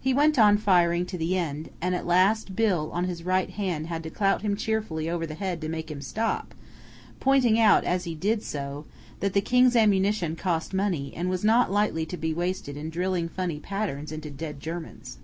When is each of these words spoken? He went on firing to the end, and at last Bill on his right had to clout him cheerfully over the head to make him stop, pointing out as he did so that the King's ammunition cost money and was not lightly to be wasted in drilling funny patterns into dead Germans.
He 0.00 0.14
went 0.14 0.38
on 0.38 0.56
firing 0.56 1.04
to 1.04 1.18
the 1.18 1.36
end, 1.36 1.68
and 1.82 1.94
at 1.94 2.06
last 2.06 2.56
Bill 2.56 2.90
on 2.90 3.04
his 3.04 3.22
right 3.22 3.50
had 3.50 4.02
to 4.02 4.08
clout 4.08 4.40
him 4.40 4.56
cheerfully 4.56 5.10
over 5.10 5.26
the 5.26 5.34
head 5.34 5.60
to 5.60 5.68
make 5.68 5.90
him 5.90 6.00
stop, 6.00 6.54
pointing 7.20 7.60
out 7.60 7.84
as 7.84 8.04
he 8.04 8.14
did 8.14 8.42
so 8.42 8.86
that 9.20 9.34
the 9.34 9.42
King's 9.42 9.76
ammunition 9.76 10.36
cost 10.36 10.72
money 10.72 11.12
and 11.14 11.28
was 11.28 11.44
not 11.44 11.70
lightly 11.70 12.06
to 12.06 12.16
be 12.16 12.32
wasted 12.32 12.78
in 12.78 12.88
drilling 12.88 13.28
funny 13.28 13.58
patterns 13.60 14.10
into 14.10 14.30
dead 14.30 14.58
Germans. 14.58 15.18